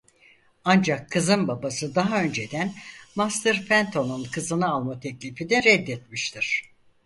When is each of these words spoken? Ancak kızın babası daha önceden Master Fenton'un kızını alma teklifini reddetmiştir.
Ancak 0.65 1.09
kızın 1.11 1.47
babası 1.47 1.95
daha 1.95 2.23
önceden 2.23 2.73
Master 3.15 3.61
Fenton'un 3.65 4.23
kızını 4.23 4.69
alma 4.71 4.99
teklifini 4.99 5.63
reddetmiştir. 5.63 6.63